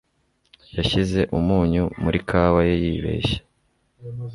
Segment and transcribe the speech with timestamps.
[0.77, 3.39] Yashyize umunyu muri kawa ye yibeshya.